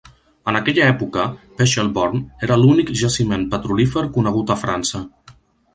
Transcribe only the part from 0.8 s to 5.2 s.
època, Pechelbornn era l"únic jaciment petrolífer conegut a França.